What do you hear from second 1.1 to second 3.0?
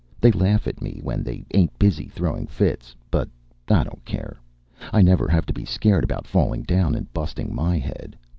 they ain't busy throwing fits.